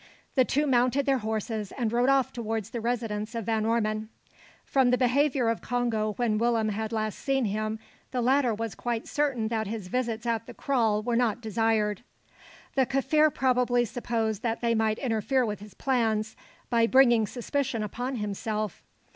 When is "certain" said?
9.07-9.49